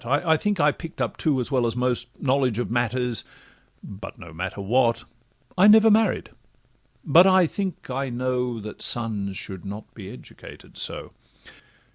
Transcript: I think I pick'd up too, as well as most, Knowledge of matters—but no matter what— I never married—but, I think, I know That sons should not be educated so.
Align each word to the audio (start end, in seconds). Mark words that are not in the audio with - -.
I 0.03 0.35
think 0.35 0.59
I 0.59 0.71
pick'd 0.71 0.99
up 0.99 1.15
too, 1.15 1.39
as 1.39 1.51
well 1.51 1.67
as 1.67 1.75
most, 1.75 2.07
Knowledge 2.19 2.57
of 2.57 2.71
matters—but 2.71 4.17
no 4.17 4.33
matter 4.33 4.59
what— 4.59 5.03
I 5.55 5.67
never 5.67 5.91
married—but, 5.91 7.27
I 7.27 7.45
think, 7.45 7.87
I 7.87 8.09
know 8.09 8.59
That 8.59 8.81
sons 8.81 9.37
should 9.37 9.63
not 9.63 9.93
be 9.93 10.09
educated 10.09 10.75
so. 10.75 11.11